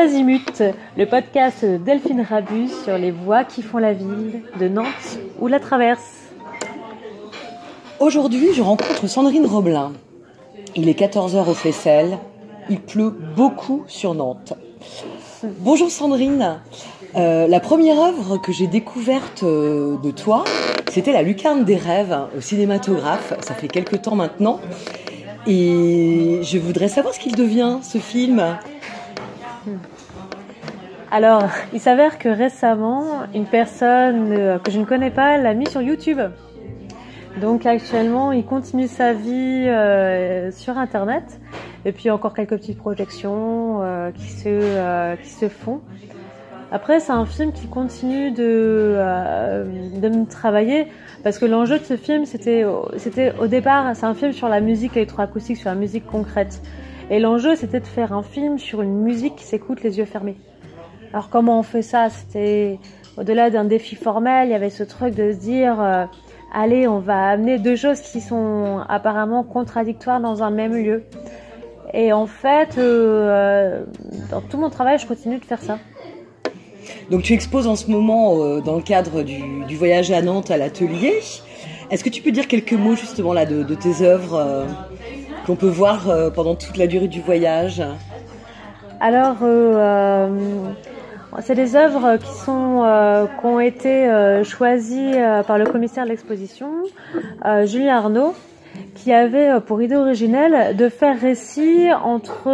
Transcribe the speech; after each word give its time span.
Le 0.00 1.06
podcast 1.06 1.64
de 1.64 1.76
Delphine 1.76 2.20
Rabus 2.20 2.70
sur 2.84 2.96
les 2.96 3.10
voies 3.10 3.42
qui 3.42 3.62
font 3.62 3.78
la 3.78 3.92
ville 3.92 4.42
de 4.60 4.68
Nantes 4.68 5.18
ou 5.40 5.48
la 5.48 5.58
traverse. 5.58 6.28
Aujourd'hui, 7.98 8.50
je 8.54 8.62
rencontre 8.62 9.08
Sandrine 9.08 9.44
Roblin. 9.44 9.92
Il 10.76 10.88
est 10.88 10.96
14h 10.96 11.50
au 11.50 11.52
Flessel. 11.52 12.16
Il 12.70 12.80
pleut 12.80 13.10
beaucoup 13.10 13.82
sur 13.88 14.14
Nantes. 14.14 14.52
Bonjour 15.42 15.90
Sandrine. 15.90 16.60
Euh, 17.16 17.48
la 17.48 17.58
première 17.58 17.98
œuvre 17.98 18.36
que 18.36 18.52
j'ai 18.52 18.68
découverte 18.68 19.42
euh, 19.42 19.96
de 19.96 20.12
toi, 20.12 20.44
c'était 20.92 21.12
La 21.12 21.22
Lucarne 21.22 21.64
des 21.64 21.76
rêves 21.76 22.16
au 22.36 22.40
cinématographe. 22.40 23.34
Ça 23.40 23.54
fait 23.54 23.68
quelques 23.68 24.02
temps 24.02 24.14
maintenant. 24.14 24.60
Et 25.48 26.38
je 26.42 26.58
voudrais 26.58 26.88
savoir 26.88 27.14
ce 27.14 27.18
qu'il 27.18 27.34
devient, 27.34 27.78
ce 27.82 27.98
film. 27.98 28.58
Alors, 31.10 31.44
il 31.72 31.80
s'avère 31.80 32.18
que 32.18 32.28
récemment, 32.28 33.22
une 33.34 33.46
personne 33.46 34.30
euh, 34.32 34.58
que 34.58 34.70
je 34.70 34.78
ne 34.78 34.84
connais 34.84 35.10
pas 35.10 35.38
l'a 35.38 35.54
mis 35.54 35.66
sur 35.66 35.80
YouTube. 35.80 36.20
Donc 37.40 37.64
actuellement, 37.64 38.32
il 38.32 38.44
continue 38.44 38.88
sa 38.88 39.14
vie 39.14 39.64
euh, 39.68 40.50
sur 40.50 40.76
Internet. 40.76 41.40
Et 41.86 41.92
puis 41.92 42.10
encore 42.10 42.34
quelques 42.34 42.58
petites 42.58 42.76
projections 42.76 43.78
euh, 43.80 44.10
qui, 44.10 44.26
se, 44.26 45.16
qui 45.22 45.30
se 45.30 45.48
font. 45.48 45.80
Après, 46.70 47.00
c'est 47.00 47.12
un 47.12 47.24
film 47.24 47.52
qui 47.52 47.68
continue 47.68 48.30
de, 48.30 48.98
de 49.98 50.08
me 50.10 50.26
travailler 50.26 50.88
parce 51.24 51.38
que 51.38 51.46
l'enjeu 51.46 51.78
de 51.78 51.84
ce 51.84 51.96
film, 51.96 52.26
c'était 52.26 52.64
au 52.66 53.46
départ, 53.46 53.96
c'est 53.96 54.04
un 54.04 54.12
film 54.12 54.32
sur 54.32 54.50
la 54.50 54.60
musique 54.60 54.94
électroacoustique, 54.94 55.56
sur 55.56 55.70
la 55.70 55.76
musique 55.76 56.04
concrète. 56.04 56.60
Et 57.10 57.18
l'enjeu, 57.18 57.56
c'était 57.56 57.80
de 57.80 57.86
faire 57.86 58.12
un 58.12 58.22
film 58.22 58.58
sur 58.58 58.82
une 58.82 59.00
musique 59.00 59.36
qui 59.36 59.44
s'écoute 59.44 59.82
les 59.82 59.98
yeux 59.98 60.04
fermés. 60.04 60.36
Alors 61.12 61.30
comment 61.30 61.58
on 61.58 61.62
fait 61.62 61.82
ça? 61.82 62.10
C'était 62.10 62.78
au-delà 63.16 63.50
d'un 63.50 63.64
défi 63.64 63.96
formel, 63.96 64.48
il 64.48 64.52
y 64.52 64.54
avait 64.54 64.70
ce 64.70 64.82
truc 64.82 65.14
de 65.14 65.32
se 65.32 65.38
dire, 65.38 65.80
euh, 65.80 66.04
allez, 66.52 66.86
on 66.86 66.98
va 66.98 67.28
amener 67.30 67.58
deux 67.58 67.76
choses 67.76 68.00
qui 68.00 68.20
sont 68.20 68.80
apparemment 68.88 69.42
contradictoires 69.42 70.20
dans 70.20 70.42
un 70.42 70.50
même 70.50 70.74
lieu. 70.74 71.04
Et 71.94 72.12
en 72.12 72.26
fait, 72.26 72.76
euh, 72.76 73.84
dans 74.30 74.42
tout 74.42 74.58
mon 74.58 74.68
travail, 74.68 74.98
je 74.98 75.06
continue 75.06 75.38
de 75.38 75.44
faire 75.44 75.62
ça. 75.62 75.78
Donc 77.10 77.22
tu 77.22 77.32
exposes 77.32 77.66
en 77.66 77.76
ce 77.76 77.90
moment 77.90 78.42
euh, 78.42 78.60
dans 78.60 78.76
le 78.76 78.82
cadre 78.82 79.22
du, 79.22 79.76
voyage 79.76 80.10
à 80.10 80.20
Nantes 80.22 80.50
à 80.50 80.58
l'atelier. 80.58 81.20
Est-ce 81.90 82.04
que 82.04 82.10
tu 82.10 82.20
peux 82.20 82.32
dire 82.32 82.46
quelques 82.46 82.74
mots 82.74 82.96
justement 82.96 83.32
là 83.32 83.46
de, 83.46 83.62
de 83.62 83.74
tes 83.74 84.02
œuvres 84.02 84.34
euh, 84.34 84.66
qu'on 85.48 85.56
peut 85.56 85.66
voir 85.66 86.10
euh, 86.10 86.28
pendant 86.28 86.54
toute 86.54 86.76
la 86.76 86.86
durée 86.86 87.08
du 87.08 87.22
voyage. 87.22 87.82
Alors, 89.00 89.38
euh, 89.42 90.28
c'est 91.40 91.54
des 91.54 91.74
œuvres 91.74 92.18
qui 92.18 92.34
sont 92.34 92.84
qui 93.40 93.46
ont 93.46 93.60
été 93.60 94.42
choisies 94.44 95.14
par 95.46 95.56
le 95.56 95.64
commissaire 95.64 96.04
de 96.04 96.10
l'exposition, 96.10 96.68
Julien 97.64 97.96
Arnaud, 97.96 98.34
qui 98.94 99.12
avait 99.12 99.60
pour 99.60 99.80
idée 99.80 99.96
originelle 99.96 100.76
de 100.76 100.88
faire 100.88 101.18
récit 101.18 101.88
entre 102.04 102.48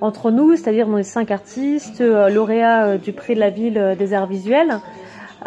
entre 0.00 0.30
nous, 0.30 0.56
c'est-à-dire 0.56 0.88
les 0.88 1.02
cinq 1.02 1.30
artistes, 1.30 2.00
euh, 2.00 2.28
lauréats 2.28 2.86
euh, 2.86 2.98
du 2.98 3.12
prix 3.12 3.34
de 3.34 3.40
la 3.40 3.50
ville 3.50 3.78
euh, 3.78 3.94
des 3.94 4.14
arts 4.14 4.26
visuels, 4.26 4.80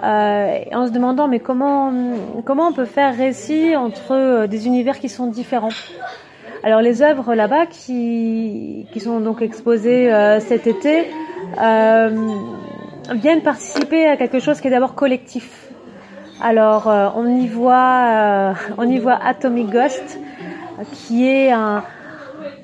euh, 0.01 0.59
en 0.71 0.87
se 0.87 0.91
demandant 0.91 1.27
mais 1.27 1.39
comment 1.39 1.93
comment 2.45 2.69
on 2.69 2.73
peut 2.73 2.85
faire 2.85 3.15
récit 3.15 3.75
entre 3.75 4.45
des 4.47 4.65
univers 4.65 4.99
qui 4.99 5.09
sont 5.09 5.27
différents? 5.27 5.69
Alors 6.63 6.81
les 6.81 7.01
œuvres 7.01 7.35
là-bas 7.35 7.65
qui 7.67 8.87
qui 8.91 8.99
sont 8.99 9.19
donc 9.19 9.41
exposées 9.41 10.11
euh, 10.11 10.39
cet 10.39 10.65
été 10.65 11.11
euh, 11.61 12.09
viennent 13.13 13.41
participer 13.43 14.07
à 14.07 14.17
quelque 14.17 14.39
chose 14.39 14.61
qui 14.61 14.67
est 14.67 14.71
d'abord 14.71 14.95
collectif. 14.95 15.69
Alors 16.41 16.87
on 17.15 17.27
y 17.27 17.47
voit 17.47 18.53
on 18.77 18.89
y 18.89 18.97
voit 18.97 19.19
Atomic 19.23 19.69
Ghost 19.69 20.19
qui 20.91 21.27
est 21.27 21.51
un 21.51 21.83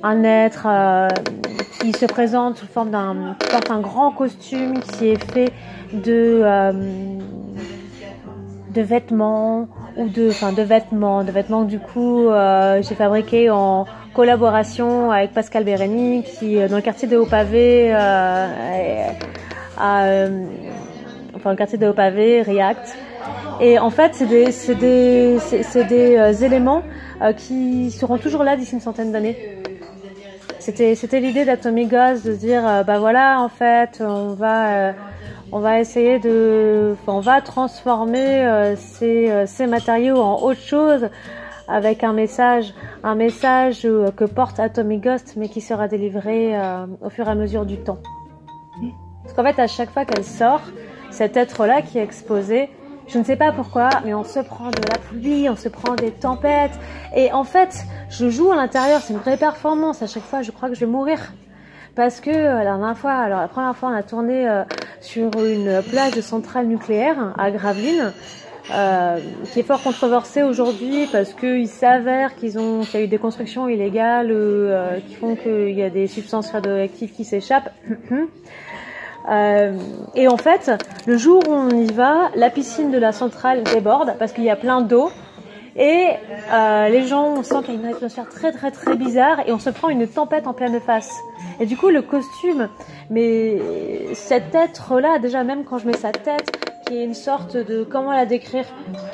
un 0.04 0.24
être 0.24 0.66
euh, 0.68 1.08
qui 1.80 1.92
se 1.94 2.06
présente 2.06 2.58
sous 2.58 2.68
forme 2.68 2.92
d'un 2.92 3.36
porte 3.52 3.70
un 3.70 3.80
grand 3.80 4.12
costume 4.12 4.80
qui 4.80 5.10
est 5.10 5.32
fait 5.32 5.52
de 5.94 6.42
euh, 6.44 6.72
de 8.74 8.82
vêtements 8.82 9.68
ou 9.98 10.08
de 10.08 10.30
enfin 10.30 10.54
de 10.54 10.62
vêtements 10.62 11.24
de 11.24 11.32
vêtements 11.32 11.66
que 11.66 11.70
du 11.70 11.80
coup 11.80 12.28
euh, 12.28 12.82
j'ai 12.82 12.96
fabriqué 12.96 13.50
en 13.50 13.86
collaboration 14.14 15.12
avec 15.12 15.34
Pascal 15.34 15.64
Bérény 15.64 16.24
qui 16.24 16.56
dans 16.68 16.76
le 16.76 16.82
quartier 16.82 17.08
de 17.08 17.18
Haut-Pavé 17.18 17.92
a 17.92 18.48
enfin 21.36 21.52
le 21.52 21.56
quartier 21.56 21.78
de 21.78 21.88
Haut-Pavé 21.88 22.42
React. 22.42 22.98
Et 23.62 23.80
en 23.80 23.90
fait 23.90 24.14
c'est 24.14 24.26
des 24.28 24.52
c'est 24.52 24.76
des 24.76 25.40
c'est 25.40 25.84
des 25.86 26.44
éléments 26.44 26.84
qui 27.38 27.92
seront 27.92 28.18
toujours 28.18 28.44
là 28.44 28.56
d'ici 28.56 28.74
une 28.74 28.82
centaine 28.82 29.12
d'années. 29.12 29.60
C'était 30.60 31.20
l'idée 31.20 31.46
d'Atomic 31.46 31.90
Ghost 31.90 32.26
de 32.28 32.34
dire 32.34 32.68
euh, 32.68 32.84
bah 32.84 33.00
voilà 33.00 33.42
en 33.42 33.50
fait 33.50 34.02
on 34.02 34.34
va 34.34 34.68
euh, 34.70 34.92
on 35.52 35.60
va 35.60 35.80
essayer 35.80 36.20
de 36.20 36.96
on 37.08 37.20
va 37.20 37.42
transformer 37.42 38.46
euh, 38.46 38.76
ces 38.76 39.46
ces 39.48 39.68
matériaux 39.68 40.18
en 40.18 40.42
autre 40.42 40.62
chose 40.62 41.10
avec 41.68 42.04
un 42.04 42.14
message 42.14 42.74
un 43.04 43.16
message 43.16 43.82
que 43.82 44.26
porte 44.26 44.60
Atomic 44.60 45.04
Ghost 45.04 45.34
mais 45.38 45.50
qui 45.50 45.62
sera 45.62 45.88
délivré 45.88 46.54
au 47.02 47.10
fur 47.10 47.28
et 47.28 47.32
à 47.32 47.36
mesure 47.36 47.66
du 47.66 47.78
temps. 47.78 48.00
Parce 49.24 49.34
qu'en 49.36 49.44
fait 49.44 49.62
à 49.62 49.68
chaque 49.68 49.92
fois 49.92 50.06
qu'elle 50.06 50.24
sort 50.24 50.62
cet 51.12 51.38
être 51.38 51.66
là 51.66 51.82
qui 51.82 52.00
est 52.00 52.04
exposé 52.04 52.70
je 53.10 53.18
ne 53.18 53.24
sais 53.24 53.36
pas 53.36 53.52
pourquoi, 53.52 53.90
mais 54.06 54.14
on 54.14 54.24
se 54.24 54.40
prend 54.40 54.70
de 54.70 54.82
la 54.88 55.00
pluie, 55.00 55.50
on 55.50 55.56
se 55.56 55.68
prend 55.68 55.96
des 55.96 56.12
tempêtes. 56.12 56.80
Et 57.16 57.32
en 57.34 57.44
fait, 57.44 57.86
je 58.10 58.30
joue 58.30 58.52
à 58.52 58.56
l'intérieur, 58.56 59.02
c'est 59.02 59.14
une 59.14 59.20
vraie 59.20 59.38
performance. 59.38 60.04
À 60.04 60.08
chaque 60.08 60.24
fois, 60.24 60.44
je 60.44 60.52
crois 60.52 60.70
que 60.70 60.76
je 60.76 60.82
vais 60.82 60.92
mourir. 60.92 61.34
Parce 61.96 62.22
que 62.22 62.30
euh, 62.30 62.58
la 62.60 62.64
dernière 62.64 62.98
fois, 62.98 63.14
alors 63.14 63.40
la 63.40 63.48
première 63.48 63.76
fois, 63.76 63.90
on 63.90 63.94
a 63.94 64.04
tourné 64.04 64.48
euh, 64.48 64.64
sur 65.02 65.30
une 65.44 65.82
plage 65.90 66.14
de 66.14 66.22
centrale 66.22 66.68
nucléaire 66.68 67.34
à 67.38 67.52
Gravelines. 67.52 68.14
Euh, 68.72 69.18
qui 69.52 69.62
est 69.62 69.64
fort 69.64 69.82
controversée 69.82 70.44
aujourd'hui 70.44 71.08
parce 71.12 71.34
qu'il 71.34 71.68
s'avère 71.68 72.36
qu'ils 72.36 72.60
ont 72.60 72.82
qu'il 72.82 73.00
y 73.00 73.02
a 73.02 73.06
eu 73.06 73.08
des 73.08 73.18
constructions 73.18 73.68
illégales 73.68 74.30
euh, 74.30 75.00
qui 75.08 75.16
font 75.16 75.36
qu'il 75.36 75.72
y 75.72 75.82
a 75.82 75.90
des 75.90 76.06
substances 76.06 76.52
radioactives 76.52 77.12
qui 77.12 77.24
s'échappent. 77.26 77.74
Euh, 79.30 79.74
et 80.16 80.28
en 80.28 80.38
fait, 80.38 80.72
le 81.06 81.16
jour 81.18 81.44
où 81.48 81.52
on 81.52 81.70
y 81.70 81.92
va, 81.92 82.32
la 82.36 82.50
piscine 82.50 82.90
de 82.90 82.98
la 82.98 83.12
centrale 83.12 83.62
déborde 83.64 84.16
parce 84.18 84.32
qu'il 84.32 84.46
y 84.46 84.50
a 84.50 84.56
plein 84.56 84.82
d'eau. 84.82 85.12
Et 85.80 86.10
euh, 86.52 86.90
les 86.90 87.08
gens, 87.08 87.36
on 87.38 87.44
sent 87.44 87.56
qu'il 87.64 87.76
y 87.76 87.78
a 87.78 87.80
une 87.80 87.96
atmosphère 87.96 88.28
très 88.28 88.52
très 88.52 88.70
très 88.70 88.98
bizarre 88.98 89.48
et 89.48 89.54
on 89.54 89.60
se 89.60 89.70
prend 89.70 89.90
une 89.90 90.08
tempête 90.08 90.46
en 90.46 90.54
pleine 90.54 90.80
face. 90.82 91.12
Et 91.62 91.66
du 91.66 91.78
coup, 91.78 91.90
le 91.90 92.02
costume, 92.02 92.68
mais 93.10 93.58
cet 94.14 94.54
être-là, 94.54 95.20
déjà 95.20 95.44
même 95.44 95.64
quand 95.64 95.78
je 95.78 95.88
mets 95.88 95.98
sa 95.98 96.12
tête, 96.12 96.52
qui 96.86 96.98
est 96.98 97.04
une 97.06 97.14
sorte 97.14 97.56
de 97.56 97.84
comment 97.84 98.12
la 98.12 98.26
décrire? 98.26 98.66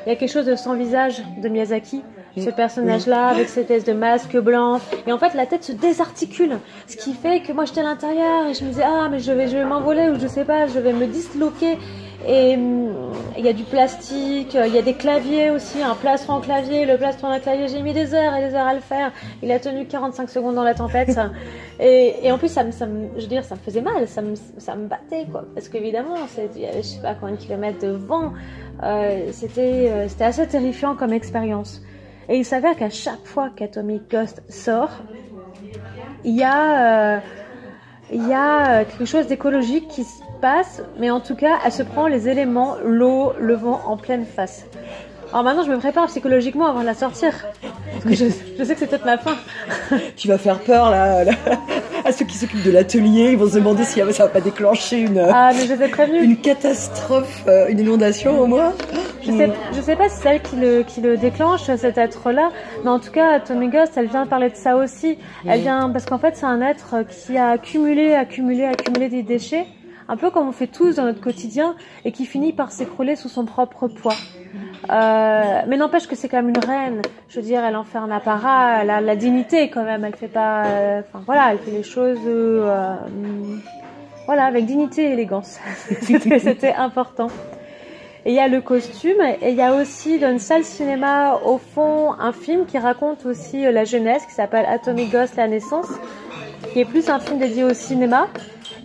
Il 0.06 0.10
y 0.10 0.12
a 0.12 0.16
quelque 0.16 0.32
chose 0.32 0.48
de 0.48 0.56
sans 0.56 0.74
visage 0.74 1.24
de 1.38 1.48
Miyazaki 1.50 2.04
ce 2.38 2.50
personnage-là 2.50 3.28
avec 3.28 3.48
cette 3.48 3.72
espèce 3.72 3.86
de 3.86 3.98
masque 3.98 4.38
blanc. 4.38 4.80
Et 5.08 5.12
en 5.12 5.18
fait, 5.18 5.34
la 5.34 5.46
tête 5.46 5.64
se 5.64 5.72
désarticule. 5.72 6.60
Ce 6.88 6.98
qui 6.98 7.14
fait 7.14 7.42
que 7.42 7.54
moi, 7.54 7.66
j'étais 7.66 7.82
à 7.82 7.84
l'intérieur 7.84 8.48
et 8.48 8.54
je 8.54 8.64
me 8.64 8.70
disais, 8.70 8.84
ah, 8.86 9.08
mais 9.10 9.20
je 9.20 9.32
vais, 9.32 9.48
je 9.48 9.58
vais 9.58 9.66
m'envoler 9.66 10.10
ou 10.10 10.20
je 10.20 10.28
sais 10.28 10.46
pas, 10.46 10.68
je 10.68 10.80
vais 10.80 10.94
me 10.94 11.08
disloquer. 11.08 11.78
Et 12.28 12.56
hum, 12.56 13.12
il 13.38 13.46
y 13.46 13.50
a 13.50 13.54
du 13.54 13.64
plastique, 13.64 14.54
il 14.54 14.74
y 14.74 14.78
a 14.78 14.82
des 14.82 14.94
claviers 14.94 15.50
aussi, 15.50 15.82
un 15.82 15.96
plastron 15.96 16.34
en 16.34 16.42
clavier. 16.42 16.86
Le 16.86 16.98
plastron 16.98 17.28
en 17.28 17.40
clavier, 17.40 17.68
j'ai 17.68 17.82
mis 17.82 17.94
des 17.94 18.14
heures 18.14 18.34
et 18.36 18.48
des 18.48 18.56
heures 18.56 18.68
à 18.68 18.74
le 18.74 18.80
faire. 18.80 19.12
Il 19.44 19.52
a 19.52 19.60
tenu 19.60 19.86
45 19.86 20.30
secondes 20.30 20.56
dans 20.56 20.64
la 20.64 20.74
tempête. 20.74 21.20
et, 21.80 22.16
et 22.24 22.32
en 22.32 22.38
plus, 22.38 22.48
ça 22.48 22.64
me, 22.64 22.72
ça 22.72 22.86
me, 22.86 23.10
je 23.16 23.22
veux 23.22 23.28
dire, 23.28 23.44
ça 23.44 23.56
me 23.56 23.60
faisait 23.60 23.82
mal, 23.82 24.08
ça 24.08 24.22
me, 24.22 24.36
ça 24.36 24.76
me 24.76 24.88
battait, 24.88 25.26
quoi. 25.32 25.46
Parce 25.54 25.70
qu'évidemment, 25.70 26.16
il 26.56 26.62
y 26.62 26.66
avait, 26.66 26.82
je 26.82 26.88
sais 26.88 27.02
pas 27.02 27.16
combien 27.16 27.36
de 27.36 27.40
kilomètres 27.40 27.86
de 27.86 27.92
vent. 27.92 28.34
Euh, 28.84 29.30
c'était, 29.32 29.90
euh, 29.90 30.08
c'était 30.08 30.26
assez 30.26 30.48
terrifiant 30.48 30.96
comme 30.96 31.14
expérience. 31.14 31.82
Et 32.28 32.38
il 32.38 32.46
s'avère 32.46 32.76
qu'à 32.76 32.90
chaque 32.90 33.26
fois 33.26 33.50
qu'Atomic 33.56 34.10
Ghost 34.10 34.42
sort, 34.50 34.90
il 36.24 36.36
y 36.36 36.44
a, 36.44 37.18
euh, 37.18 37.20
il 38.12 38.28
y 38.28 38.34
a 38.34 38.84
quelque 38.84 39.06
chose 39.06 39.28
d'écologique 39.28 39.88
qui 39.90 40.04
se 40.04 40.25
passe, 40.42 40.82
mais 41.00 41.10
en 41.10 41.20
tout 41.20 41.36
cas, 41.36 41.60
elle 41.66 41.72
se 41.72 41.84
prend 41.84 42.08
les 42.08 42.30
éléments, 42.30 42.76
l'eau, 42.84 43.34
le 43.40 43.56
vent 43.56 43.82
en 43.86 43.98
pleine 43.98 44.26
face. 44.26 44.66
Alors 45.32 45.44
maintenant, 45.44 45.64
je 45.64 45.72
me 45.72 45.78
prépare 45.78 46.08
psychologiquement 46.08 46.68
avant 46.68 46.82
de 46.82 46.86
la 46.86 46.94
sortir. 46.94 47.34
Parce 47.92 48.06
que 48.06 48.16
je, 48.16 48.26
je 48.58 48.64
sais 48.64 48.74
que 48.74 48.80
c'est 48.80 48.88
peut-être 48.88 49.06
ma 49.06 49.18
fin. 49.18 49.36
tu 50.16 50.28
vas 50.28 50.38
faire 50.38 50.60
peur 50.60 50.92
là, 50.92 51.24
là 51.24 51.34
à 52.06 52.12
ceux 52.12 52.24
qui 52.24 52.38
s'occupent 52.38 52.64
de 52.64 52.72
l'atelier. 52.72 53.32
Ils 53.32 53.38
vont 53.38 53.50
se 53.50 53.56
demander 53.56 53.84
si 53.84 54.00
ça 54.14 54.24
va 54.24 54.30
pas 54.30 54.40
déclencher 54.40 55.00
une, 55.00 55.18
ah, 55.18 55.52
mais 55.54 55.66
je 55.66 56.24
une 56.24 56.38
catastrophe, 56.38 57.44
euh, 57.48 57.68
une 57.68 57.80
inondation 57.80 58.40
au 58.40 58.46
moins. 58.46 58.74
Je 59.24 59.32
sais, 59.32 59.52
je 59.76 59.82
sais 59.82 59.96
pas 59.96 60.08
si 60.08 60.18
c'est 60.22 60.30
elle 60.30 60.42
qui 60.42 60.56
le, 60.56 60.84
qui 60.84 61.02
le 61.02 61.18
déclenche, 61.18 61.64
cet 61.64 61.98
être-là, 61.98 62.52
mais 62.84 62.92
en 62.92 63.00
tout 63.00 63.10
cas, 63.10 63.40
Tommy 63.40 63.70
Ghost, 63.70 63.94
elle 63.96 64.06
vient 64.06 64.28
parler 64.28 64.52
de 64.52 64.56
ça 64.56 64.76
aussi. 64.76 65.18
Elle 65.48 65.62
vient, 65.62 65.90
parce 65.90 66.06
qu'en 66.06 66.20
fait, 66.20 66.36
c'est 66.36 66.46
un 66.46 66.62
être 66.62 66.98
qui 67.10 67.36
a 67.38 67.50
accumulé, 67.50 68.14
accumulé, 68.14 68.66
accumulé 68.66 69.10
des 69.10 69.24
déchets, 69.24 69.66
un 70.08 70.18
peu 70.18 70.30
comme 70.30 70.48
on 70.48 70.52
fait 70.52 70.68
tous 70.68 70.96
dans 70.96 71.04
notre 71.04 71.22
quotidien, 71.22 71.76
et 72.04 72.12
qui 72.12 72.26
finit 72.26 72.54
par 72.54 72.72
s'écrouler 72.72 73.16
sous 73.16 73.30
son 73.30 73.46
propre 73.46 73.88
poids. 73.88 74.16
Euh, 74.90 75.62
mais 75.68 75.78
n'empêche 75.78 76.08
que 76.08 76.16
c'est 76.16 76.30
quand 76.30 76.38
même 76.38 76.50
une 76.50 76.64
reine. 76.64 77.02
Je 77.28 77.40
veux 77.40 77.46
dire, 77.46 77.64
elle 77.64 77.76
en 77.76 77.84
fait 77.84 77.98
un 77.98 78.12
apparat, 78.12 78.82
elle 78.82 78.90
a 78.90 79.02
la 79.02 79.16
dignité 79.16 79.70
quand 79.70 79.84
même. 79.84 80.06
Elle 80.06 80.16
fait 80.16 80.28
pas, 80.28 80.66
euh, 80.66 81.02
enfin 81.02 81.24
voilà, 81.26 81.52
elle 81.52 81.60
fait 81.60 81.72
les 81.72 81.84
choses, 81.84 82.20
euh, 82.26 82.96
voilà, 84.26 84.46
avec 84.46 84.66
dignité 84.66 85.06
et 85.06 85.14
élégance. 85.14 85.60
C'était 86.02 86.74
important. 86.74 87.28
Et 88.28 88.32
il 88.32 88.36
y 88.36 88.40
a 88.40 88.48
le 88.48 88.60
costume, 88.60 89.22
et 89.22 89.52
il 89.52 89.56
y 89.56 89.62
a 89.62 89.76
aussi 89.76 90.18
dans 90.18 90.32
une 90.32 90.40
salle 90.40 90.64
cinéma 90.64 91.40
au 91.46 91.60
fond 91.60 92.14
un 92.14 92.32
film 92.32 92.66
qui 92.66 92.80
raconte 92.80 93.24
aussi 93.28 93.62
la 93.62 93.86
jeunesse, 93.86 94.26
qui 94.26 94.34
s'appelle 94.34 94.66
Atomic 94.66 95.12
Ghost, 95.12 95.36
la 95.36 95.48
naissance, 95.48 95.90
qui 96.74 96.80
est 96.80 96.86
plus 96.86 97.08
un 97.10 97.20
film 97.20 97.38
dédié 97.38 97.64
au 97.64 97.74
cinéma. 97.76 98.28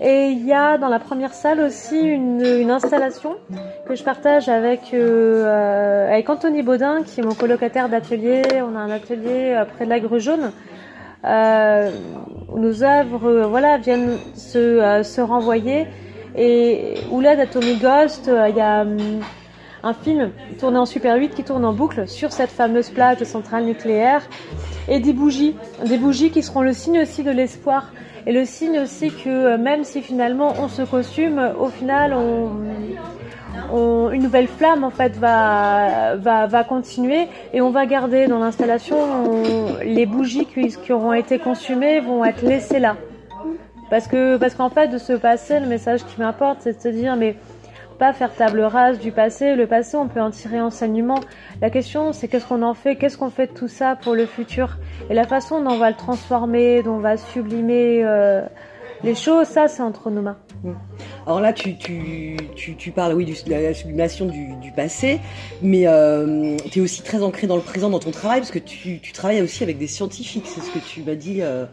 Et 0.02 0.28
il 0.28 0.46
y 0.46 0.52
a 0.54 0.78
dans 0.78 0.88
la 0.88 0.98
première 0.98 1.34
salle 1.34 1.60
aussi 1.60 1.98
une, 1.98 2.42
une 2.42 2.70
installation 2.70 3.36
que 3.86 3.94
je 3.94 4.02
partage 4.02 4.48
avec 4.48 4.94
euh, 4.94 6.08
avec 6.10 6.28
Anthony 6.30 6.62
Baudin, 6.62 7.02
qui 7.02 7.20
est 7.20 7.22
mon 7.22 7.34
colocataire 7.34 7.90
d'atelier. 7.90 8.42
On 8.62 8.76
a 8.76 8.78
un 8.78 8.90
atelier 8.90 9.54
euh, 9.54 9.64
près 9.66 9.84
de 9.84 9.90
la 9.90 10.00
Grue 10.00 10.20
Jaune. 10.20 10.52
Euh, 11.24 11.90
nos 12.56 12.82
œuvres, 12.82 13.28
euh, 13.28 13.46
voilà, 13.46 13.76
viennent 13.76 14.16
se, 14.34 14.58
euh, 14.58 15.02
se 15.02 15.20
renvoyer. 15.20 15.86
Et 16.36 16.94
où 17.10 17.20
là, 17.20 17.36
d'Atomic 17.36 17.82
Ghost, 17.82 18.30
il 18.48 18.56
y 18.56 18.60
a 18.60 18.82
hum, 18.82 19.20
un 19.82 19.92
film 19.92 20.30
tourné 20.58 20.78
en 20.78 20.86
Super 20.86 21.16
8 21.16 21.34
qui 21.34 21.44
tourne 21.44 21.64
en 21.64 21.72
boucle 21.72 22.08
sur 22.08 22.32
cette 22.32 22.50
fameuse 22.50 22.90
plage 22.90 23.18
de 23.18 23.24
centrale 23.24 23.64
nucléaire 23.64 24.22
et 24.88 25.00
des 25.00 25.12
bougies, 25.12 25.56
des 25.84 25.98
bougies 25.98 26.30
qui 26.30 26.42
seront 26.42 26.62
le 26.62 26.72
signe 26.72 27.00
aussi 27.00 27.22
de 27.22 27.30
l'espoir 27.30 27.92
et 28.26 28.32
le 28.32 28.44
signe 28.44 28.80
aussi 28.80 29.10
que 29.10 29.28
euh, 29.28 29.58
même 29.58 29.84
si 29.84 30.02
finalement 30.02 30.54
on 30.58 30.68
se 30.68 30.82
costume, 30.82 31.40
au 31.58 31.68
final 31.68 32.14
une 34.12 34.22
nouvelle 34.22 34.48
flamme 34.48 34.84
en 34.84 34.90
fait 34.90 35.16
va, 35.16 36.16
va, 36.16 36.46
va 36.46 36.64
continuer 36.64 37.28
et 37.52 37.60
on 37.60 37.70
va 37.70 37.86
garder 37.86 38.26
dans 38.26 38.38
l'installation 38.38 38.96
les 39.84 40.06
bougies 40.06 40.46
qui, 40.46 40.68
qui 40.68 40.92
auront 40.92 41.12
été 41.12 41.38
consumées 41.38 42.00
vont 42.00 42.24
être 42.24 42.42
laissées 42.42 42.80
là. 42.80 42.96
Parce 43.90 44.06
que 44.06 44.36
parce 44.36 44.54
qu'en 44.54 44.70
fait 44.70 44.86
de 44.86 44.98
ce 44.98 45.12
passé, 45.12 45.58
le 45.58 45.66
message 45.66 46.04
qui 46.04 46.20
m'importe, 46.20 46.58
c'est 46.60 46.76
de 46.76 46.80
se 46.80 46.88
dire 46.88 47.16
mais 47.16 47.36
pas 48.00 48.14
faire 48.14 48.34
table 48.34 48.62
rase 48.62 48.98
du 48.98 49.12
passé. 49.12 49.54
Le 49.54 49.66
passé, 49.66 49.98
on 49.98 50.08
peut 50.08 50.22
en 50.22 50.30
tirer 50.30 50.58
enseignement. 50.58 51.20
La 51.60 51.68
question, 51.68 52.14
c'est 52.14 52.28
qu'est-ce 52.28 52.46
qu'on 52.46 52.62
en 52.62 52.72
fait 52.72 52.96
Qu'est-ce 52.96 53.18
qu'on 53.18 53.28
fait 53.28 53.48
de 53.48 53.52
tout 53.52 53.68
ça 53.68 53.94
pour 53.94 54.14
le 54.14 54.24
futur? 54.24 54.78
Et 55.10 55.14
la 55.14 55.24
façon 55.24 55.62
dont 55.62 55.72
on 55.72 55.78
va 55.78 55.90
le 55.90 55.96
transformer, 55.96 56.82
dont 56.82 56.94
on 56.94 57.00
va 57.00 57.18
sublimer 57.18 58.02
euh, 58.02 58.40
les 59.04 59.14
choses, 59.14 59.48
ça, 59.48 59.68
c'est 59.68 59.82
entre 59.82 60.10
nos 60.10 60.22
mains. 60.22 60.38
Alors 61.26 61.42
là, 61.42 61.52
tu, 61.52 61.76
tu, 61.76 62.38
tu, 62.56 62.74
tu 62.74 62.90
parles, 62.90 63.12
oui, 63.12 63.26
de 63.26 63.50
la 63.50 63.74
sublimation 63.74 64.24
du, 64.24 64.54
du 64.56 64.72
passé, 64.72 65.20
mais 65.60 65.86
euh, 65.86 66.56
tu 66.70 66.78
es 66.78 66.82
aussi 66.82 67.02
très 67.02 67.22
ancré 67.22 67.46
dans 67.46 67.56
le 67.56 67.62
présent, 67.62 67.90
dans 67.90 67.98
ton 67.98 68.12
travail, 68.12 68.40
parce 68.40 68.50
que 68.50 68.58
tu, 68.58 69.00
tu 69.00 69.12
travailles 69.12 69.42
aussi 69.42 69.62
avec 69.62 69.76
des 69.76 69.86
scientifiques, 69.86 70.46
c'est 70.46 70.62
ce 70.62 70.70
que 70.70 70.78
tu 70.78 71.02
m'as 71.02 71.16
dit 71.16 71.42
euh, 71.42 71.66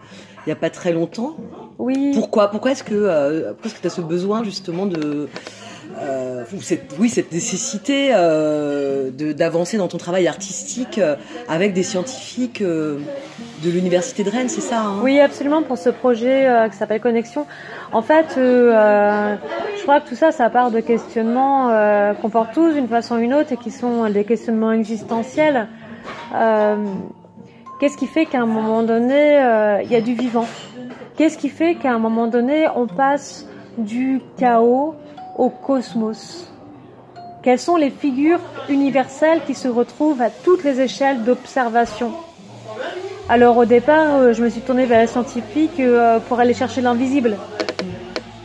il 0.45 0.49
n'y 0.49 0.53
a 0.53 0.57
pas 0.57 0.69
très 0.69 0.91
longtemps. 0.91 1.37
Oui. 1.77 2.11
Pourquoi 2.13 2.49
Pourquoi 2.49 2.71
est-ce 2.71 2.83
que 2.83 2.93
euh, 2.93 3.53
tu 3.61 3.87
as 3.87 3.89
ce 3.89 4.01
besoin 4.01 4.43
justement 4.43 4.85
de 4.85 5.29
euh, 6.01 6.43
oui, 6.99 7.09
cette 7.09 7.31
nécessité 7.31 8.09
euh, 8.13 9.09
d'avancer 9.11 9.77
dans 9.77 9.87
ton 9.87 9.97
travail 9.97 10.27
artistique 10.27 10.97
euh, 10.97 11.15
avec 11.49 11.73
des 11.73 11.83
scientifiques 11.83 12.61
euh, 12.61 12.99
de 13.63 13.69
l'université 13.69 14.23
de 14.23 14.29
Rennes, 14.29 14.49
c'est 14.49 14.61
ça 14.61 14.81
hein? 14.81 14.99
Oui, 15.01 15.19
absolument, 15.19 15.63
pour 15.63 15.77
ce 15.77 15.89
projet 15.89 16.47
qui 16.71 16.77
s'appelle 16.77 17.01
Connexion. 17.01 17.45
En 17.91 18.01
fait, 18.01 18.27
je 18.35 19.81
crois 19.83 19.99
que 19.99 20.09
tout 20.09 20.15
ça, 20.15 20.31
ça 20.31 20.49
part 20.49 20.71
de 20.71 20.79
questionnements 20.79 21.71
qu'on 22.21 22.29
porte 22.29 22.53
tous 22.53 22.73
d'une 22.73 22.87
façon 22.87 23.15
ou 23.15 23.19
d'une 23.19 23.33
autre 23.33 23.53
et 23.53 23.57
qui 23.57 23.71
sont 23.71 24.09
des 24.09 24.23
questionnements 24.23 24.71
existentiels. 24.71 25.67
Qu'est-ce 27.79 27.97
qui 27.97 28.07
fait 28.07 28.25
qu'à 28.25 28.41
un 28.41 28.45
moment 28.45 28.83
donné, 28.83 29.41
il 29.83 29.91
y 29.91 29.95
a 29.95 30.01
du 30.01 30.13
vivant? 30.13 30.47
Qu'est-ce 31.15 31.37
qui 31.37 31.49
fait 31.49 31.75
qu'à 31.75 31.93
un 31.93 31.99
moment 31.99 32.27
donné, 32.27 32.67
on 32.75 32.85
passe 32.85 33.47
du 33.77 34.21
chaos 34.37 34.95
au 35.37 35.49
cosmos 35.49 36.51
Quelles 37.43 37.59
sont 37.59 37.75
les 37.75 37.89
figures 37.89 38.41
universelles 38.69 39.41
qui 39.45 39.53
se 39.53 39.67
retrouvent 39.67 40.21
à 40.21 40.29
toutes 40.29 40.63
les 40.63 40.81
échelles 40.81 41.23
d'observation? 41.23 42.11
Alors 43.29 43.57
au 43.57 43.65
départ, 43.65 44.15
euh, 44.15 44.33
je 44.33 44.41
me 44.41 44.49
suis 44.49 44.61
tournée 44.61 44.85
vers 44.85 45.01
les 45.01 45.07
scientifiques 45.07 45.79
euh, 45.79 46.19
pour 46.19 46.39
aller 46.39 46.53
chercher 46.53 46.81
l'invisible. 46.81 47.35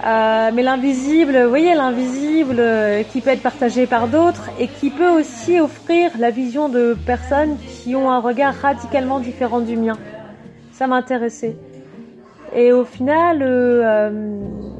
Euh, 0.05 0.51
mais 0.53 0.63
l'invisible, 0.63 1.41
vous 1.45 1.49
voyez, 1.49 1.75
l'invisible 1.75 2.61
qui 3.13 3.21
peut 3.21 3.31
être 3.31 3.43
partagé 3.43 3.87
par 3.87 4.09
d'autres 4.09 4.51
et 4.59 4.67
qui 4.67 4.91
peut 4.91 5.11
aussi 5.11 5.61
offrir 5.61 6.11
la 6.19 6.31
vision 6.31 6.69
de 6.69 6.97
personnes 7.07 7.57
qui 7.59 7.95
ont 7.95 8.11
un 8.11 8.19
regard 8.19 8.55
radicalement 8.55 9.21
différent 9.21 9.61
du 9.61 9.77
mien. 9.77 9.97
Ça 10.73 10.89
m'intéressait. 10.89 11.57
Et 12.53 12.73
au 12.73 12.85
final, 12.85 13.39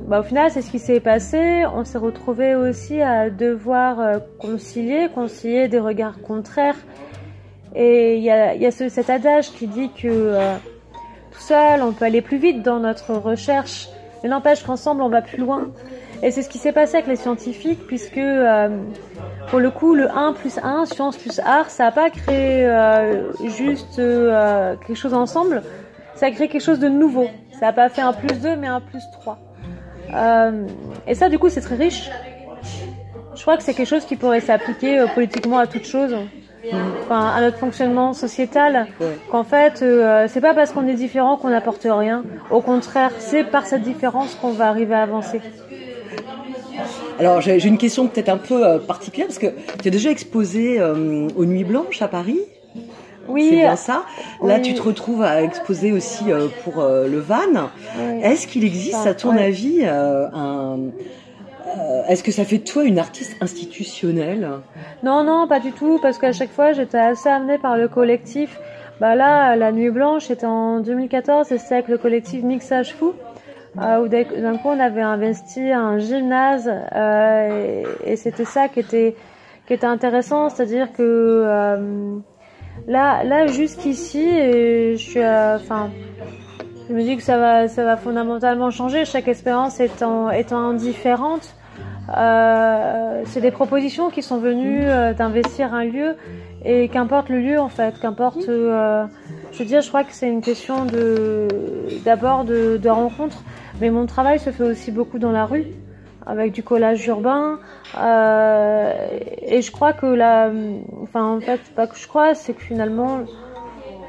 bah 0.07 0.21
au 0.21 0.23
final, 0.23 0.51
c'est 0.51 0.63
ce 0.63 0.71
qui 0.71 0.79
s'est 0.79 1.01
passé. 1.01 1.65
On 1.75 1.85
s'est 1.85 1.99
retrouvé 1.99 2.55
aussi 2.55 3.01
à 3.01 3.31
devoir 3.31 4.01
euh, 4.01 4.19
concilier, 4.41 5.09
concilier 5.15 5.69
des 5.69 5.79
regards 5.79 6.21
contraires. 6.21 6.77
Et 7.75 8.17
il 8.17 8.23
y 8.23 8.31
a, 8.31 8.55
y 8.55 8.67
a 8.67 8.71
ce, 8.71 8.89
cet 8.89 9.11
adage 9.11 9.53
qui 9.53 9.67
dit 9.67 9.91
que 9.91 10.09
euh, 10.09 10.57
tout 11.31 11.41
seul, 11.41 11.83
on 11.83 11.93
peut 11.93 12.05
aller 12.05 12.21
plus 12.21 12.39
vite 12.39 12.63
dans 12.63 12.81
notre 12.81 13.15
recherche, 13.15 13.89
mais 14.23 14.29
n'empêche 14.29 14.65
qu'ensemble, 14.65 15.03
on 15.03 15.09
va 15.09 15.23
plus 15.23 15.39
loin. 15.39 15.69
Et 16.23 16.31
c'est 16.31 16.43
ce 16.43 16.49
qui 16.49 16.59
s'est 16.59 16.73
passé 16.73 16.97
avec 16.97 17.07
les 17.07 17.17
scientifiques, 17.17 17.87
puisque 17.87 18.19
euh, 18.19 18.69
pour 19.49 19.61
le 19.61 19.71
coup, 19.71 19.95
le 19.95 20.11
1 20.11 20.35
plus 20.35 20.59
1, 20.63 20.85
science 20.87 21.17
plus 21.17 21.41
art, 21.41 21.71
ça 21.71 21.85
n'a 21.85 21.93
pas 21.93 22.11
créé 22.11 22.69
juste 23.57 23.97
quelque 23.97 24.95
chose 24.95 25.15
ensemble, 25.15 25.63
ça 26.15 26.27
a 26.27 26.31
créé 26.31 26.49
quelque 26.49 26.63
chose 26.63 26.79
de 26.79 26.89
nouveau. 26.89 27.27
Ça 27.59 27.67
n'a 27.67 27.73
pas 27.73 27.89
fait 27.89 28.03
un 28.03 28.13
plus 28.13 28.41
2, 28.41 28.57
mais 28.57 28.67
un 28.67 28.81
plus 28.81 29.03
3. 29.21 29.39
Euh, 30.15 30.67
et 31.07 31.15
ça, 31.15 31.29
du 31.29 31.39
coup, 31.39 31.49
c'est 31.49 31.61
très 31.61 31.77
riche. 31.77 32.11
Je 33.35 33.43
crois 33.43 33.57
que 33.57 33.63
c'est 33.63 33.75
quelque 33.75 33.89
chose 33.89 34.05
qui 34.05 34.17
pourrait 34.17 34.41
s'appliquer 34.41 35.01
euh, 35.01 35.07
politiquement 35.07 35.59
à 35.59 35.67
toute 35.67 35.87
chose. 35.87 36.15
Enfin, 37.03 37.33
à 37.35 37.41
notre 37.41 37.59
fonctionnement 37.59 38.13
sociétal. 38.13 38.87
Ouais. 39.01 39.19
Qu'en 39.31 39.43
fait, 39.43 39.83
euh, 39.83 40.27
c'est 40.29 40.41
pas 40.41 40.55
parce 40.55 40.71
qu'on 40.71 40.87
est 40.87 40.95
différent 40.95 41.37
qu'on 41.37 41.51
n'apporte 41.51 41.87
rien. 41.91 42.23
Au 42.51 42.61
contraire, 42.61 43.11
c'est 43.19 43.43
par 43.43 43.67
cette 43.67 43.83
différence 43.83 44.37
qu'on 44.37 44.53
va 44.53 44.69
arriver 44.69 44.95
à 44.95 45.03
avancer. 45.03 45.41
Alors 47.19 47.41
j'ai 47.41 47.65
une 47.67 47.79
question 47.79 48.07
peut-être 48.09 48.31
un 48.31 48.39
peu 48.39 48.67
euh, 48.67 48.79
particulière 48.79 49.27
parce 49.27 49.39
que 49.39 49.49
tu 49.81 49.89
as 49.89 49.91
déjà 49.91 50.11
exposé 50.11 50.81
euh, 50.81 51.29
aux 51.37 51.45
Nuits 51.45 51.65
Blanches 51.65 52.03
à 52.03 52.09
Paris. 52.09 52.39
Oui. 53.29 53.49
C'est 53.51 53.57
bien 53.57 53.77
ça. 53.77 54.05
Là, 54.43 54.61
tu 54.61 54.75
te 54.75 54.83
retrouves 54.83 55.23
à 55.23 55.43
exposer 55.43 55.93
aussi 55.93 56.31
euh, 56.31 56.49
pour 56.65 56.81
euh, 56.81 57.07
le 57.09 57.21
Van. 57.21 57.37
Oui. 57.99 58.21
Est-ce 58.23 58.47
qu'il 58.47 58.65
existe, 58.65 59.07
à 59.07 59.15
ton 59.15 59.37
avis, 59.37 59.81
euh, 59.83 60.29
un 60.33 60.79
euh, 61.77 62.03
est-ce 62.09 62.23
que 62.23 62.33
ça 62.33 62.45
fait 62.45 62.59
de 62.59 62.65
toi 62.65 62.85
une 62.85 62.99
artiste 62.99 63.37
institutionnelle? 63.41 64.49
Non, 65.03 65.25
non, 65.25 65.47
pas 65.49 65.61
du 65.61 65.73
tout, 65.73 65.99
parce 66.03 66.19
qu'à 66.19 66.33
chaque 66.33 66.51
fois, 66.51 66.73
j'étais 66.73 66.99
assez 66.99 67.29
amenée 67.29 67.59
par 67.59 67.77
le 67.77 67.89
collectif. 67.89 68.59
Bah 69.01 69.15
là, 69.15 69.57
la 69.57 69.73
Nuit 69.73 69.91
Blanche, 69.91 70.27
c'était 70.27 70.47
en 70.47 70.81
2014, 70.81 71.51
et 71.51 71.59
c'était 71.59 71.75
avec 71.75 71.89
le 71.89 71.99
collectif 71.99 72.43
Mixage 72.43 72.95
Fou, 72.95 73.15
euh, 73.81 74.01
où 74.01 74.09
d'un 74.09 74.57
coup, 74.59 74.69
on 74.69 74.81
avait 74.81 75.03
investi 75.03 75.73
un 75.73 75.99
gymnase, 75.99 76.71
euh, 76.95 77.83
et, 78.05 78.13
et 78.13 78.17
c'était 78.17 78.45
ça 78.45 78.69
qui 78.69 78.81
était, 78.81 79.17
qui 79.67 79.73
était 79.73 79.87
intéressant, 79.87 80.51
c'est-à-dire 80.51 80.93
que 80.93 81.03
euh, 81.03 82.19
là, 82.87 83.25
là 83.25 83.47
jusqu'ici, 83.47 84.23
et 84.23 84.97
je 84.97 85.03
suis, 85.03 85.21
euh, 85.21 85.57
enfin, 85.57 85.91
je 86.89 86.95
me 86.95 87.03
dis 87.03 87.17
que 87.17 87.23
ça 87.23 87.39
va, 87.39 87.69
ça 87.69 87.85
va 87.85 87.97
fondamentalement 87.97 88.71
changer, 88.71 89.05
chaque 89.05 89.29
expérience 89.29 89.81
étant, 89.81 90.31
étant 90.31 90.73
différente. 90.73 91.55
Euh, 92.17 93.23
c'est 93.27 93.41
des 93.41 93.53
propositions 93.53 94.11
qui 94.11 94.23
sont 94.23 94.39
venues 94.39 94.83
euh, 94.83 95.15
d'investir 95.15 95.73
un 95.73 95.85
lieu 95.85 96.17
et 96.65 96.89
qu'importe 96.89 97.29
le 97.29 97.39
lieu 97.41 97.59
en 97.61 97.69
fait, 97.69 97.99
qu'importe. 98.01 98.49
euh, 98.49 99.05
je 99.53 99.59
veux 99.59 99.65
dire, 99.65 99.81
je 99.81 99.89
crois 99.89 100.03
que 100.05 100.13
c'est 100.13 100.29
une 100.29 100.41
question 100.41 100.85
de 100.85 101.49
d'abord 102.05 102.45
de, 102.45 102.77
de 102.77 102.89
rencontre, 102.89 103.43
mais 103.81 103.91
mon 103.91 104.07
travail 104.07 104.39
se 104.39 104.51
fait 104.51 104.65
aussi 104.65 104.91
beaucoup 104.91 105.19
dans 105.19 105.33
la 105.33 105.47
rue 105.47 105.67
avec 106.27 106.53
du 106.53 106.63
collage 106.63 107.07
urbain 107.07 107.59
euh, 107.99 108.93
et 109.43 109.63
je 109.63 109.71
crois 109.73 109.93
que 109.93 110.07
la, 110.07 110.51
enfin 111.03 111.25
en 111.25 111.41
fait 111.41 111.61
pas 111.75 111.87
que 111.87 111.97
je 111.97 112.07
crois, 112.07 112.35
c'est 112.35 112.55
que 112.55 112.63
finalement 112.63 113.21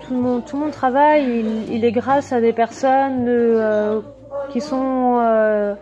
tout 0.05 0.13
mon 0.13 0.41
tout 0.41 0.57
mon 0.57 0.69
travail 0.69 1.43
il, 1.69 1.85
est 1.85 1.91
grâce 1.91 2.31
à 2.31 2.41
des 2.41 2.53
personnes 2.53 3.25
euh, 3.27 4.01
qui 4.49 4.61
sont 4.61 5.19
euh, 5.21 5.75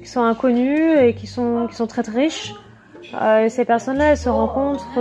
qui 0.00 0.08
sont 0.08 0.22
inconnues 0.22 0.98
et 0.98 1.14
qui 1.14 1.26
sont 1.26 1.66
qui 1.68 1.76
sont 1.76 1.86
très 1.86 2.02
très 2.02 2.20
riches 2.20 2.54
et 3.42 3.50
ces 3.50 3.66
personnes-là, 3.66 4.12
elles 4.12 4.16
se 4.16 4.30
rencontrent, 4.30 4.98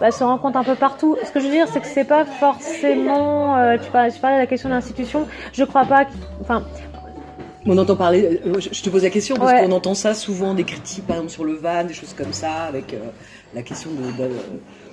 bah, 0.00 0.10
se 0.10 0.24
rencontrent 0.24 0.56
un 0.56 0.64
peu 0.64 0.76
partout. 0.76 1.18
Ce 1.24 1.30
que 1.30 1.40
je 1.40 1.44
veux 1.44 1.50
dire, 1.50 1.68
c'est 1.68 1.80
que 1.80 1.86
c'est 1.86 2.06
pas 2.06 2.24
forcément. 2.24 3.76
tu 3.76 3.90
parlais 3.90 4.10
de 4.10 4.38
la 4.38 4.46
question 4.46 4.70
de 4.70 4.74
l'institution. 4.74 5.26
Je 5.52 5.64
crois 5.64 5.84
pas. 5.84 6.06
Enfin, 6.40 6.62
on 7.66 7.78
entend 7.78 7.96
parler, 7.96 8.40
euh, 8.46 8.60
je 8.60 8.82
te 8.82 8.90
pose 8.90 9.02
la 9.04 9.10
question 9.10 9.36
parce 9.36 9.52
qu'on 9.52 9.72
entend 9.72 9.94
ça 9.94 10.14
souvent, 10.14 10.54
des 10.54 10.64
critiques 10.64 11.06
par 11.06 11.16
exemple 11.16 11.32
sur 11.32 11.44
le 11.44 11.54
van, 11.54 11.84
des 11.84 11.94
choses 11.94 12.14
comme 12.14 12.32
ça, 12.32 12.64
avec 12.64 12.92
euh, 12.92 12.98
la 13.54 13.62
question 13.62 13.90
de, 13.90 14.28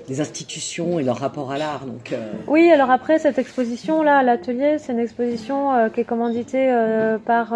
des 0.07 0.21
institutions 0.21 0.99
et 0.99 1.03
leur 1.03 1.17
rapport 1.17 1.51
à 1.51 1.57
l'art. 1.57 1.85
Donc, 1.85 2.11
euh. 2.11 2.33
Oui, 2.47 2.69
alors 2.71 2.91
après 2.91 3.19
cette 3.19 3.39
exposition 3.39 4.03
là, 4.03 4.23
l'atelier, 4.23 4.77
c'est 4.79 4.93
une 4.93 4.99
exposition 4.99 5.89
qui 5.93 6.01
est 6.01 6.05
commanditée 6.05 6.69
par 7.25 7.53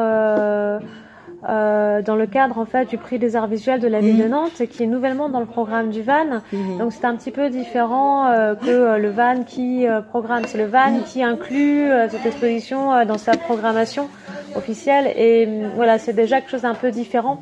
euh, 1.49 2.01
dans 2.01 2.15
le 2.15 2.25
cadre 2.25 2.57
en 2.57 2.65
fait 2.65 2.89
du 2.89 2.97
prix 2.97 3.19
des 3.19 3.35
arts 3.35 3.47
visuels 3.47 3.81
de 3.81 3.87
la 3.89 3.99
ville 3.99 4.17
de 4.17 4.23
mmh. 4.23 4.29
Nantes, 4.29 4.63
qui 4.69 4.83
est 4.83 4.87
nouvellement 4.87 5.27
dans 5.27 5.41
le 5.41 5.45
programme 5.45 5.89
du 5.89 6.01
VAN. 6.01 6.41
Mmh. 6.53 6.77
Donc 6.77 6.93
c'est 6.93 7.03
un 7.03 7.15
petit 7.17 7.31
peu 7.31 7.49
différent 7.49 8.27
euh, 8.27 8.55
que 8.55 8.69
euh, 8.69 8.97
le 8.97 9.09
VAN 9.09 9.43
qui 9.43 9.85
programme. 10.07 10.43
C'est 10.47 10.57
le 10.57 10.67
VAN 10.67 10.91
mmh. 10.91 11.03
qui 11.03 11.21
inclut 11.21 11.89
cette 12.09 12.25
exposition 12.25 13.05
dans 13.05 13.17
sa 13.17 13.33
programmation 13.33 14.07
officielle. 14.55 15.07
Et 15.15 15.47
voilà, 15.75 15.97
c'est 15.97 16.13
déjà 16.13 16.39
quelque 16.39 16.51
chose 16.51 16.61
d'un 16.61 16.75
peu 16.75 16.91
différent. 16.91 17.39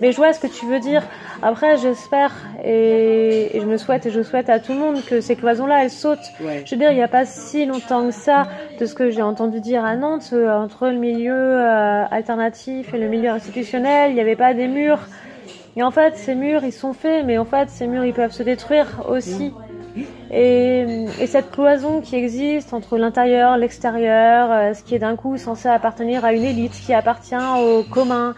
Mais 0.00 0.10
je 0.10 0.16
vois 0.16 0.32
ce 0.32 0.40
que 0.40 0.48
tu 0.48 0.66
veux 0.66 0.80
dire. 0.80 1.02
Après, 1.42 1.76
j'espère 1.76 2.32
et, 2.64 3.50
je 3.54 3.64
me 3.64 3.76
souhaite 3.76 4.06
et 4.06 4.10
je 4.10 4.22
souhaite 4.22 4.50
à 4.50 4.58
tout 4.58 4.72
le 4.72 4.78
monde 4.78 5.04
que 5.04 5.20
ces 5.20 5.36
cloisons-là, 5.36 5.84
elles 5.84 5.90
sautent. 5.90 6.32
Je 6.40 6.70
veux 6.72 6.76
dire, 6.76 6.90
il 6.90 6.96
n'y 6.96 7.02
a 7.02 7.08
pas 7.08 7.24
si 7.24 7.66
longtemps 7.66 8.06
que 8.06 8.14
ça, 8.14 8.48
de 8.80 8.86
ce 8.86 8.94
que 8.94 9.10
j'ai 9.10 9.22
entendu 9.22 9.60
dire 9.60 9.84
à 9.84 9.94
Nantes, 9.94 10.30
euh, 10.32 10.50
entre 10.50 10.88
le 10.88 10.98
milieu 10.98 11.34
euh, 11.34 12.04
alternatif 12.10 12.92
et 12.94 12.98
le 12.98 13.08
milieu 13.08 13.30
institutionnel, 13.30 14.10
il 14.10 14.14
n'y 14.14 14.20
avait 14.20 14.36
pas 14.36 14.54
des 14.54 14.66
murs. 14.66 15.00
Et 15.76 15.82
en 15.82 15.90
fait, 15.90 16.16
ces 16.16 16.34
murs, 16.34 16.64
ils 16.64 16.72
sont 16.72 16.92
faits, 16.92 17.24
mais 17.24 17.38
en 17.38 17.44
fait, 17.44 17.70
ces 17.70 17.86
murs, 17.86 18.04
ils 18.04 18.12
peuvent 18.12 18.32
se 18.32 18.42
détruire 18.42 19.04
aussi. 19.08 19.52
Et, 20.30 21.06
et, 21.20 21.26
cette 21.26 21.50
cloison 21.50 22.00
qui 22.00 22.16
existe 22.16 22.72
entre 22.72 22.96
l'intérieur, 22.96 23.58
l'extérieur, 23.58 24.50
euh, 24.50 24.74
ce 24.74 24.82
qui 24.82 24.94
est 24.94 24.98
d'un 24.98 25.16
coup 25.16 25.36
censé 25.36 25.68
appartenir 25.68 26.24
à 26.24 26.32
une 26.32 26.44
élite, 26.44 26.72
qui 26.72 26.94
appartient 26.94 27.34
au 27.34 27.82
commun, 27.82 28.34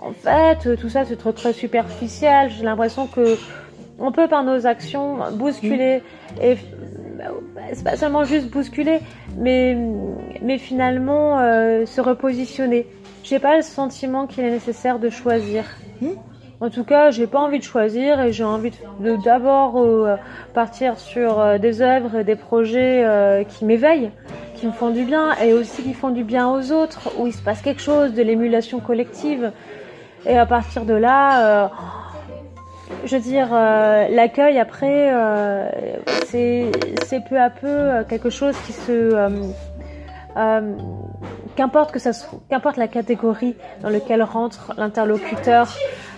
en 0.00 0.12
fait, 0.12 0.76
tout 0.76 0.90
ça 0.90 1.04
c'est 1.04 1.16
très, 1.16 1.32
très 1.32 1.52
superficiel. 1.54 2.50
J'ai 2.50 2.64
l'impression 2.64 3.06
que 3.06 3.38
on 3.98 4.12
peut 4.12 4.28
par 4.28 4.44
nos 4.44 4.66
actions 4.66 5.18
bousculer 5.32 6.02
et 6.42 6.56
c'est 7.72 7.84
pas 7.84 7.96
seulement 7.96 8.24
juste 8.24 8.50
bousculer, 8.50 9.00
mais 9.38 9.76
mais 10.42 10.58
finalement 10.58 11.38
euh, 11.38 11.86
se 11.86 12.00
repositionner. 12.00 12.86
J'ai 13.22 13.38
pas 13.38 13.56
le 13.56 13.62
sentiment 13.62 14.26
qu'il 14.26 14.44
est 14.44 14.50
nécessaire 14.50 14.98
de 14.98 15.08
choisir. 15.08 15.64
En 16.60 16.70
tout 16.70 16.84
cas, 16.84 17.10
j'ai 17.10 17.26
pas 17.26 17.40
envie 17.40 17.58
de 17.58 17.64
choisir 17.64 18.20
et 18.20 18.32
j'ai 18.32 18.44
envie 18.44 18.72
de 19.00 19.16
d'abord 19.22 19.76
euh, 19.76 20.16
partir 20.54 20.98
sur 20.98 21.40
euh, 21.40 21.58
des 21.58 21.82
œuvres 21.82 22.16
et 22.16 22.24
des 22.24 22.36
projets 22.36 23.44
qui 23.48 23.64
m'éveillent, 23.64 24.10
qui 24.54 24.66
me 24.66 24.72
font 24.72 24.90
du 24.90 25.04
bien 25.04 25.34
et 25.42 25.52
aussi 25.52 25.82
qui 25.82 25.94
font 25.94 26.10
du 26.10 26.24
bien 26.24 26.48
aux 26.48 26.72
autres, 26.72 27.12
où 27.18 27.26
il 27.26 27.32
se 27.32 27.42
passe 27.42 27.60
quelque 27.60 27.82
chose, 27.82 28.14
de 28.14 28.22
l'émulation 28.22 28.80
collective. 28.80 29.52
Et 30.26 30.38
à 30.38 30.46
partir 30.46 30.84
de 30.84 30.94
là, 30.94 31.64
euh, 31.64 31.68
je 33.04 33.16
veux 33.16 33.22
dire, 33.22 33.48
euh, 33.52 34.08
l'accueil 34.08 34.58
après, 34.58 35.12
euh, 35.12 35.68
c'est 36.26 36.70
peu 37.28 37.38
à 37.38 37.50
peu 37.50 38.04
quelque 38.08 38.30
chose 38.30 38.56
qui 38.66 38.72
se 38.72 39.14
qu'importe 41.54 41.92
que 41.92 42.00
ça 42.00 42.10
qu'importe 42.50 42.76
la 42.76 42.88
catégorie 42.88 43.54
dans 43.82 43.88
laquelle 43.88 44.22
rentre 44.22 44.72
l'interlocuteur 44.76 45.68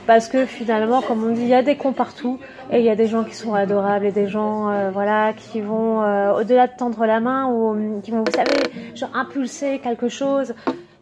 parce 0.07 0.29
que 0.29 0.47
finalement 0.47 1.03
comme 1.03 1.25
on 1.25 1.33
dit 1.33 1.43
il 1.43 1.49
y 1.49 1.55
a 1.55 1.63
des 1.63 1.77
cons 1.77 1.93
partout 1.93 2.39
et 2.71 2.79
il 2.79 2.85
y 2.85 2.91
a 2.91 2.97
des 2.97 3.07
gens 3.07 3.25
qui 3.25 3.35
sont 3.35 3.55
adorables 3.55 4.07
et 4.07 4.13
des 4.13 4.29
gens 4.29 4.91
voilà 4.93 5.33
qui 5.33 5.61
vont 5.61 5.99
au-delà 6.35 6.67
de 6.67 6.73
tendre 6.77 7.05
la 7.07 7.21
main 7.21 7.47
ou 7.47 8.01
qui 8.03 8.11
vont 8.11 8.25
vous 8.25 8.33
savez 8.33 8.95
genre 8.95 9.11
impulser 9.15 9.79
quelque 9.79 10.09
chose 10.09 10.55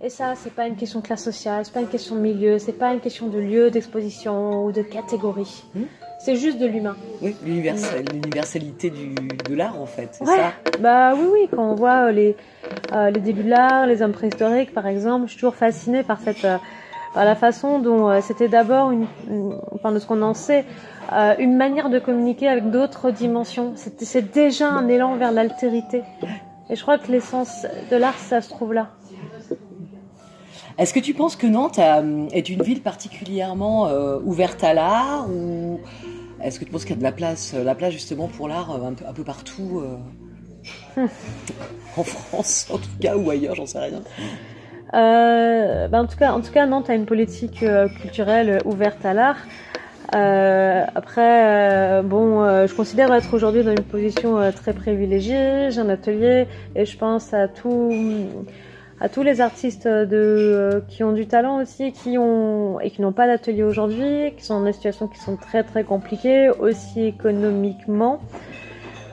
et 0.05 0.11
ça, 0.11 0.35
c'est 0.37 0.53
pas 0.53 0.67
une 0.67 0.77
question 0.77 1.01
de 1.01 1.07
classe 1.07 1.25
sociale, 1.25 1.65
c'est 1.65 1.73
pas 1.73 1.81
une 1.81 1.89
question 1.89 2.15
de 2.17 2.21
milieu, 2.21 2.59
c'est 2.59 2.75
pas 2.75 2.93
une 2.93 3.01
question 3.01 3.29
de 3.29 3.39
lieu 3.39 3.71
d'exposition 3.71 4.67
ou 4.67 4.71
de 4.71 4.83
catégorie. 4.83 5.65
Hmm. 5.75 5.85
C'est 6.19 6.37
juste 6.37 6.59
de 6.59 6.67
l'humain. 6.67 6.95
Oui, 7.23 7.35
l'universalité 7.43 8.91
de 8.91 9.55
l'art 9.55 9.81
en 9.81 9.87
fait, 9.87 10.11
c'est 10.13 10.27
ça? 10.27 10.53
Bah 10.81 11.15
oui, 11.15 11.27
oui, 11.33 11.49
quand 11.51 11.71
on 11.71 11.75
voit 11.75 12.09
euh, 12.09 12.13
les, 12.13 12.37
euh, 12.93 13.11
les 13.11 13.21
débuts 13.21 13.45
de 13.45 13.49
l'art, 13.49 13.87
les 13.87 14.03
hommes 14.03 14.13
préhistoriques 14.13 14.75
par 14.75 14.87
exemple, 14.87 15.25
je 15.25 15.31
suis 15.31 15.41
toujours 15.41 15.55
fascinée 15.55 16.03
par 16.03 16.21
cette, 16.21 16.45
euh, 16.45 16.59
par 17.15 17.25
la 17.25 17.35
façon 17.35 17.79
dont 17.79 18.21
c'était 18.21 18.49
d'abord, 18.49 18.91
une, 18.91 19.07
enfin 19.73 19.93
de 19.93 19.99
ce 19.99 20.07
qu'on 20.07 20.21
en 20.23 20.35
sait, 20.35 20.65
une 21.39 21.57
manière 21.57 21.89
de 21.89 21.99
communiquer 21.99 22.49
avec 22.49 22.71
d'autres 22.71 23.11
dimensions. 23.11 23.73
C'est 23.77 24.33
déjà 24.33 24.69
un 24.69 24.89
élan 24.89 25.17
vers 25.17 25.31
l'altérité. 25.33 26.03
Et 26.71 26.77
je 26.77 26.83
crois 26.83 26.99
que 26.99 27.11
l'essence 27.13 27.67
de 27.91 27.97
l'art, 27.97 28.19
ça 28.19 28.41
se 28.41 28.49
trouve 28.49 28.73
là. 28.73 28.89
Est-ce 30.77 30.93
que 30.93 31.01
tu 31.01 31.15
penses 31.15 31.37
que 31.37 31.47
Nantes 31.47 31.79
euh, 31.79 32.27
est 32.33 32.49
une 32.49 32.63
ville 32.63 32.83
particulièrement 32.83 33.87
euh, 33.87 34.19
ouverte 34.25 34.65
à 34.65 34.75
l'art 34.75 35.29
ou 35.31 35.81
est-ce 36.43 36.59
que 36.59 36.65
tu 36.65 36.73
penses 36.73 36.85
qu'il 36.85 36.91
y 36.91 36.95
a 36.95 36.99
de 36.99 37.05
la 37.05 37.13
place, 37.13 37.53
euh, 37.55 37.63
la 37.63 37.77
place 37.77 37.93
justement 37.93 38.27
pour 38.27 38.49
l'art 38.49 38.73
un, 38.73 39.13
peu, 39.13 39.23
partout 39.23 39.85
en 41.97 42.03
France 42.03 42.67
en 42.73 42.79
tout 42.79 42.91
cas 43.01 43.17
ou 43.17 43.31
ailleurs, 43.31 43.55
j'en 43.55 43.67
sais 43.67 43.79
rien. 43.79 44.03
Ben, 44.95 46.01
en 46.01 46.07
tout 46.07 46.17
cas, 46.17 46.33
en 46.33 46.41
tout 46.41 46.53
cas, 46.53 46.67
Nantes 46.67 46.91
a 46.91 46.95
une 46.95 47.07
politique 47.07 47.65
culturelle 48.01 48.61
ouverte 48.65 49.05
à 49.05 49.15
l'art. 49.15 49.39
après, 50.13 52.03
bon, 52.05 52.67
je 52.67 52.75
considère 52.75 53.13
être 53.13 53.35
aujourd'hui 53.35 53.65
dans 53.65 53.73
une 53.73 53.83
position 53.83 54.53
très 54.53 54.73
privilégiée. 54.73 55.71
J'ai 55.71 55.81
un 55.81 55.89
atelier 55.89 56.47
et 56.75 56.85
je 56.85 56.97
pense 56.97 57.35
à 57.35 57.49
tous 57.49 59.23
les 59.23 59.41
artistes 59.41 59.87
euh, 59.87 60.81
qui 60.89 61.05
ont 61.05 61.13
du 61.13 61.27
talent 61.27 61.61
aussi, 61.61 61.93
qui 61.93 62.17
ont 62.19 62.81
et 62.81 62.91
qui 62.91 63.03
n'ont 63.03 63.13
pas 63.13 63.27
d'atelier 63.27 63.63
aujourd'hui, 63.63 64.33
qui 64.37 64.45
sont 64.45 64.61
dans 64.61 64.67
des 64.67 64.73
situations 64.73 65.09
qui 65.09 65.19
sont 65.19 65.37
très 65.37 65.63
très 65.63 65.85
compliquées, 65.85 66.51
aussi 66.51 67.05
économiquement. 67.05 68.21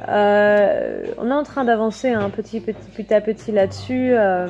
Euh, 0.07 1.03
on 1.19 1.29
est 1.29 1.33
en 1.33 1.43
train 1.43 1.63
d'avancer 1.63 2.09
un 2.09 2.29
petit, 2.29 2.59
petit, 2.59 2.89
petit 2.95 3.13
à 3.13 3.21
petit 3.21 3.51
là-dessus, 3.51 4.13
euh, 4.13 4.47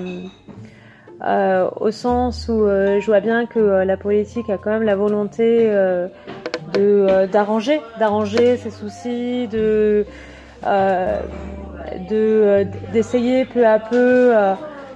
euh, 1.24 1.70
au 1.80 1.92
sens 1.92 2.48
où 2.50 2.66
euh, 2.66 3.00
je 3.00 3.06
vois 3.06 3.20
bien 3.20 3.46
que 3.46 3.60
la 3.60 3.98
politique 3.98 4.50
a 4.50 4.58
quand 4.58 4.72
même 4.72 4.84
la 4.84 4.96
volonté 4.96 5.70
de 6.74 7.25
d'arranger, 7.28 7.82
d'arranger 8.00 8.58
ses 8.58 8.72
soucis, 8.72 9.48
de 9.48 10.06
de 12.10 12.66
d'essayer 12.94 13.46
peu 13.46 13.66
à 13.66 13.80
peu 13.80 14.34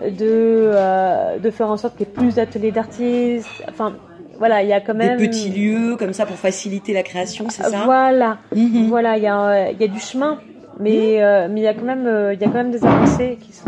de, 0.01 0.71
euh, 0.73 1.37
de 1.39 1.49
faire 1.49 1.69
en 1.69 1.77
sorte 1.77 1.97
qu'il 1.97 2.07
y 2.07 2.09
ait 2.09 2.13
plus 2.13 2.35
d'ateliers 2.35 2.71
d'artistes. 2.71 3.47
Enfin, 3.69 3.95
voilà, 4.37 4.63
il 4.63 4.69
y 4.69 4.73
a 4.73 4.81
quand 4.81 4.93
même 4.93 5.17
des 5.17 5.27
petits 5.27 5.49
lieux 5.49 5.95
comme 5.97 6.13
ça 6.13 6.25
pour 6.25 6.35
faciliter 6.35 6.93
la 6.93 7.03
création, 7.03 7.49
c'est 7.49 7.63
ça? 7.63 7.83
Voilà, 7.85 8.39
mhm. 8.53 8.87
voilà, 8.89 9.17
il 9.17 9.23
y 9.23 9.27
a 9.27 9.71
il 9.71 9.79
y 9.79 9.83
a 9.83 9.87
du 9.87 9.99
chemin, 9.99 10.39
mais 10.79 11.23
euh, 11.23 11.47
mais 11.49 11.61
il 11.61 11.63
y 11.63 11.67
a 11.67 11.73
quand 11.73 11.83
même 11.83 12.07
euh, 12.07 12.33
il 12.33 12.41
y 12.41 12.43
a 12.43 12.47
quand 12.47 12.53
même 12.53 12.71
des 12.71 12.85
avancées 12.85 13.37
qui 13.41 13.53
sont 13.53 13.65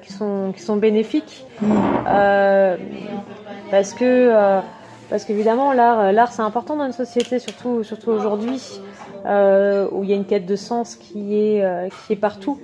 qui 0.00 0.12
sont 0.12 0.52
qui 0.54 0.62
sont 0.62 0.76
bénéfiques 0.76 1.44
mhm. 1.60 1.70
parce 3.70 3.92
que 3.92 4.60
parce 5.10 5.24
qu'évidemment 5.24 5.72
l'art 5.72 6.12
l'art 6.12 6.32
c'est 6.32 6.42
important 6.42 6.76
dans 6.76 6.86
une 6.86 6.92
société 6.92 7.38
surtout 7.38 7.82
surtout 7.82 8.10
aujourd'hui 8.10 8.80
où 9.24 10.04
il 10.04 10.10
y 10.10 10.12
a 10.12 10.16
une 10.16 10.24
quête 10.24 10.46
de 10.46 10.56
sens 10.56 10.94
qui 10.96 11.36
est 11.36 11.90
qui 12.06 12.14
est 12.14 12.16
partout 12.16 12.58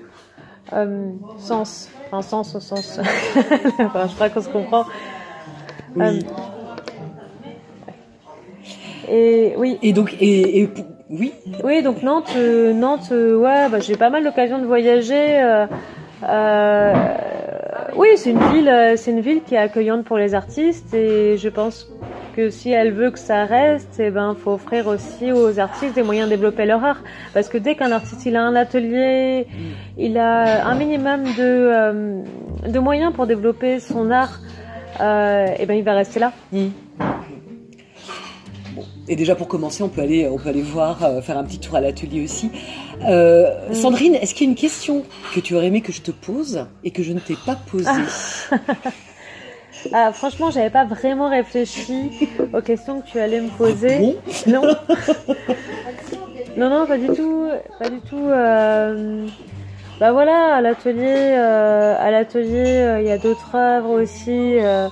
sens 1.39 1.91
un 2.13 2.23
sens 2.23 2.55
au 2.55 2.61
sens. 2.61 3.01
enfin, 3.79 4.07
je 4.09 4.15
crois 4.15 4.31
qu'on 4.31 4.43
se 4.43 4.49
comprend. 4.49 4.87
Oui. 5.97 6.05
Euh, 6.05 6.21
et 9.09 9.55
oui. 9.57 9.79
Et 9.83 9.93
donc, 9.93 10.17
et, 10.21 10.69
oui. 11.11 11.33
Oui, 11.65 11.83
donc 11.83 12.03
Nantes, 12.03 12.33
euh, 12.37 12.73
Nantes, 12.73 13.09
euh, 13.13 13.37
ouais, 13.37 13.69
bah, 13.71 13.81
j'ai 13.81 13.97
pas 13.97 14.11
mal 14.11 14.25
l'occasion 14.25 14.59
de 14.59 14.67
voyager. 14.67 15.39
oui, 17.97 18.09
c'est 18.17 18.31
une 18.31 18.45
ville, 18.53 18.95
c'est 18.97 19.11
une 19.11 19.21
ville 19.21 19.43
qui 19.43 19.55
est 19.55 19.59
accueillante 19.59 20.05
pour 20.05 20.19
les 20.19 20.35
artistes 20.35 20.93
et 20.95 21.37
je 21.37 21.49
pense 21.49 21.89
que 22.39 22.51
si 22.51 22.71
elle 22.71 22.93
veut 22.93 23.11
que 23.11 23.19
ça 23.19 23.47
reste, 23.47 23.97
eh 23.99 24.11
ben, 24.11 24.37
faut 24.39 24.53
offrir 24.53 24.87
aussi 24.87 25.33
aux 25.33 25.59
artistes 25.59 25.97
des 25.97 26.05
moyens 26.05 26.29
de 26.31 26.37
développer 26.37 26.67
leur 26.67 26.85
art. 26.85 27.03
Parce 27.35 27.49
que 27.49 27.59
dès 27.59 27.75
qu'un 27.75 27.91
artiste 27.91 28.25
il 28.27 28.37
a 28.37 28.45
un 28.45 28.55
atelier, 28.55 29.49
il 29.97 30.17
a 30.17 30.65
un 30.65 30.77
minimum 30.77 31.25
de, 31.25 31.33
euh, 31.41 32.23
de 32.65 32.79
moyens 32.79 33.13
pour 33.13 33.27
développer 33.27 33.81
son 33.81 34.13
art, 34.13 34.39
euh, 35.01 35.49
eh 35.59 35.67
ben, 35.67 35.75
il 35.75 35.83
va 35.83 35.95
rester 35.95 36.21
là. 36.21 36.33
Mm. 36.53 36.69
Et 39.09 39.17
déjà 39.17 39.35
pour 39.35 39.49
commencer, 39.49 39.83
on 39.83 39.89
peut 39.89 40.03
aller, 40.03 40.29
on 40.29 40.37
peut 40.37 40.51
aller 40.51 40.63
voir, 40.63 41.03
euh, 41.03 41.21
faire 41.23 41.39
un 41.39 41.45
petit 41.45 41.59
tour 41.59 41.77
à 41.77 41.81
l'atelier 41.81 42.23
aussi. 42.25 42.51
Mm. 43.01 43.73
Sandrine, 43.75 44.15
est-ce 44.17 44.35
qu'il 44.35 44.47
y 44.47 44.49
a 44.49 44.51
une 44.51 44.57
question 44.57 45.05
que 45.35 45.41
tu 45.41 45.55
aurais 45.55 45.67
aimé 45.67 45.81
que 45.81 45.93
je 45.93 46.03
te 46.03 46.11
pose 46.11 46.67
et 46.85 46.91
que 46.91 47.03
je 47.03 47.13
ne 47.13 47.19
t'ai 47.21 47.37
pas 47.47 47.57
posée 47.71 47.89
Ah, 49.93 50.13
franchement, 50.13 50.51
j'avais 50.51 50.71
pas 50.71 50.85
vraiment 50.85 51.31
réfléchi 51.31 52.11
aux 52.53 52.61
questions 52.61 53.01
que 53.01 53.07
tu 53.07 53.19
allais 53.19 53.41
me 53.41 53.49
poser. 53.51 53.99
Bon, 53.99 54.17
Non. 54.47 54.63
non, 56.57 56.69
non, 56.71 56.87
pas 56.87 56.99
du 56.99 57.07
tout. 57.09 57.49
Pas 57.79 57.89
du 57.89 58.01
tout. 58.01 58.17
euh, 58.29 59.27
Bah 60.01 60.13
voilà, 60.13 60.57
à 60.57 60.61
l'atelier, 60.61 61.35
euh, 61.39 61.97
à 61.99 62.11
l'atelier, 62.11 62.67
euh, 62.67 63.01
il 63.01 63.07
y 63.07 63.11
a 63.11 63.19
d'autres 63.19 63.55
œuvres 63.55 63.91
aussi 64.03 64.59
euh, 64.59 64.89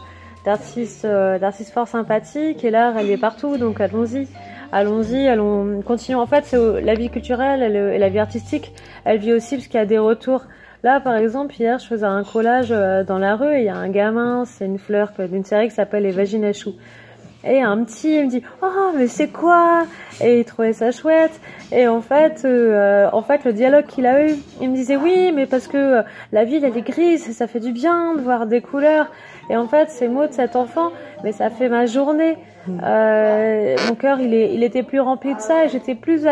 d'artistes, 0.47 1.05
euh, 1.05 1.39
d'artistes 1.39 1.73
fort 1.73 1.89
sympathiques. 1.89 2.65
Et 2.65 2.71
l'art, 2.71 2.97
elle 2.97 3.11
est 3.11 3.19
partout, 3.19 3.59
donc 3.59 3.81
allons-y. 3.81 4.29
Allons-y, 4.73 5.29
allons, 5.29 5.83
continuons. 5.83 6.21
En 6.21 6.27
fait, 6.27 6.45
c'est 6.47 6.81
la 6.81 6.95
vie 6.95 7.11
culturelle 7.11 7.63
elle- 7.63 7.77
et 7.95 7.99
la 7.99 8.09
vie 8.09 8.19
artistique, 8.19 8.73
elle 9.05 9.19
vit 9.19 9.33
aussi 9.35 9.57
parce 9.57 9.69
qu'il 9.69 9.79
y 9.79 9.83
a 9.83 9.87
des 9.87 9.99
retours. 9.99 10.45
Là, 10.83 11.01
par 11.01 11.17
exemple, 11.17 11.55
hier, 11.59 11.79
je 11.79 11.87
faisais 11.87 12.07
un 12.07 12.23
collage 12.25 12.69
euh, 12.71 13.03
dans 13.05 13.19
la 13.19 13.35
rue 13.37 13.57
il 13.59 13.65
y 13.65 13.69
a 13.69 13.77
un 13.77 13.89
gamin, 13.89 14.45
c'est 14.45 14.67
une 14.67 14.79
fleur 14.79 15.13
d'une 15.19 15.45
série 15.45 15.69
qui 15.69 15.75
s'appelle 15.75 16.05
Les 16.05 16.11
Vagines. 16.13 16.51
Et 17.47 17.63
un 17.63 17.85
petit, 17.85 18.17
il 18.17 18.25
me 18.25 18.31
dit, 18.31 18.43
oh, 18.63 18.93
mais 18.97 19.07
c'est 19.07 19.29
quoi? 19.29 19.85
Et 20.21 20.41
il 20.41 20.45
trouvait 20.45 20.73
ça 20.73 20.91
chouette. 20.91 21.41
Et 21.73 21.87
en 21.89 22.01
fait, 22.01 22.43
euh, 22.45 23.09
en 23.13 23.23
fait, 23.23 23.45
le 23.45 23.53
dialogue 23.53 23.87
qu'il 23.87 24.07
a 24.07 24.27
eu, 24.27 24.35
il 24.61 24.71
me 24.71 24.75
disait, 24.75 24.97
oui, 24.97 25.33
mais 25.35 25.47
parce 25.47 25.69
que 25.69 25.77
euh, 25.77 26.03
la 26.33 26.45
ville, 26.45 26.65
elle 26.65 26.77
est 26.77 26.87
grise, 26.87 27.37
ça 27.37 27.47
fait 27.47 27.61
du 27.61 27.73
bien 27.73 28.15
de 28.15 28.21
voir 28.21 28.47
des 28.47 28.61
couleurs. 28.61 29.11
Et 29.49 29.57
en 29.57 29.69
fait, 29.69 29.91
ces 29.91 30.09
mots 30.09 30.27
de 30.27 30.33
cet 30.33 30.57
enfant, 30.57 30.91
mais 31.23 31.33
ça 31.33 31.51
fait 31.51 31.69
ma 31.69 31.87
journée. 31.87 32.37
Euh, 32.83 33.77
mon 33.89 33.95
cœur, 33.95 34.21
il, 34.21 34.35
est, 34.35 34.53
il 34.55 34.65
était 34.65 34.83
plus 34.83 35.01
rempli 35.01 35.35
de 35.35 35.41
ça 35.41 35.65
et 35.65 35.69
j'étais 35.69 35.95
plus, 35.95 36.27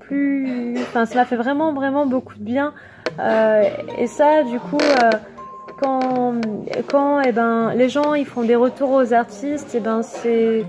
plus, 0.00 0.74
enfin, 0.78 1.04
m'a 1.14 1.24
fait 1.24 1.36
vraiment, 1.36 1.72
vraiment 1.74 2.06
beaucoup 2.06 2.34
de 2.34 2.44
bien. 2.44 2.72
Euh, 3.18 3.64
et 3.98 4.06
ça, 4.06 4.42
du 4.42 4.58
coup, 4.58 4.78
euh, 4.80 5.10
quand, 5.80 6.32
quand, 6.88 7.20
eh 7.20 7.32
ben, 7.32 7.72
les 7.74 7.88
gens, 7.88 8.14
ils 8.14 8.26
font 8.26 8.42
des 8.42 8.56
retours 8.56 8.90
aux 8.90 9.12
artistes, 9.12 9.72
eh 9.74 9.80
ben, 9.80 10.02
c'est, 10.02 10.64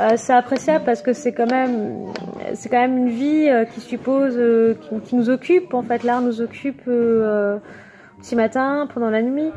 euh, 0.00 0.16
appréciable 0.28 0.84
parce 0.84 1.02
que 1.02 1.12
c'est 1.12 1.32
quand 1.32 1.50
même, 1.50 2.06
c'est 2.54 2.68
quand 2.68 2.80
même 2.80 2.96
une 2.96 3.08
vie 3.08 3.48
euh, 3.48 3.64
qui 3.64 3.80
suppose, 3.80 4.34
euh, 4.36 4.74
qui, 4.80 5.00
qui 5.00 5.16
nous 5.16 5.30
occupe. 5.30 5.74
En 5.74 5.82
fait, 5.82 6.04
l'art 6.04 6.20
nous 6.20 6.40
occupe 6.40 6.82
euh, 6.86 7.58
petit 8.20 8.36
matin, 8.36 8.88
pendant 8.92 9.10
la 9.10 9.22
nuit, 9.22 9.50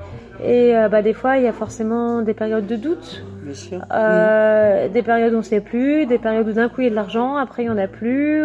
et 0.43 0.73
bah, 0.91 1.01
des 1.01 1.13
fois, 1.13 1.37
il 1.37 1.43
y 1.43 1.47
a 1.47 1.53
forcément 1.53 2.21
des 2.21 2.33
périodes 2.33 2.67
de 2.67 2.75
doute. 2.75 3.23
bien 3.43 3.53
sûr. 3.53 3.79
Des 3.79 5.01
périodes 5.03 5.33
où 5.33 5.37
on 5.37 5.39
ne 5.39 5.43
sait 5.43 5.61
plus, 5.61 6.05
des 6.05 6.17
périodes 6.17 6.47
où 6.47 6.53
d'un 6.53 6.69
coup 6.69 6.81
il 6.81 6.85
y 6.85 6.87
a 6.87 6.89
de 6.91 6.95
l'argent, 6.95 7.37
après 7.37 7.63
il 7.63 7.65
n'y 7.67 7.71
en 7.71 7.77
a 7.77 7.87
plus. 7.87 8.43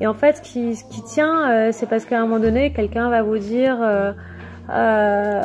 et 0.00 0.06
en 0.06 0.14
fait, 0.14 0.36
ce 0.36 0.42
qui, 0.42 0.76
ce 0.76 0.84
qui 0.84 1.02
tient, 1.02 1.72
c'est 1.72 1.88
parce 1.88 2.04
qu'à 2.04 2.18
un 2.18 2.22
moment 2.22 2.38
donné, 2.38 2.72
quelqu'un 2.72 3.08
va 3.08 3.22
vous 3.22 3.38
dire 3.38 3.78
euh, 4.70 5.42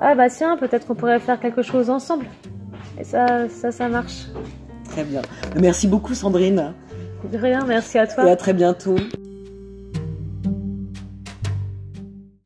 Ah 0.00 0.14
bah 0.14 0.28
tiens, 0.28 0.56
peut-être 0.56 0.86
qu'on 0.86 0.94
pourrait 0.94 1.20
faire 1.20 1.40
quelque 1.40 1.62
chose 1.62 1.90
ensemble. 1.90 2.26
Et 2.98 3.04
ça, 3.04 3.48
ça, 3.48 3.72
ça 3.72 3.88
marche. 3.88 4.26
Très 4.90 5.04
bien. 5.04 5.22
Merci 5.60 5.88
beaucoup, 5.88 6.14
Sandrine. 6.14 6.72
De 7.30 7.38
rien, 7.38 7.64
merci 7.66 7.98
à 7.98 8.06
toi. 8.06 8.26
Et 8.26 8.30
à 8.30 8.36
très 8.36 8.52
bientôt. 8.52 8.96